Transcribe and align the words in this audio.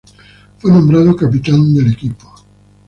Fue 0.57 0.71
nombrado 0.71 1.15
capitán 1.15 1.75
del 1.75 1.91
equipo. 1.93 2.33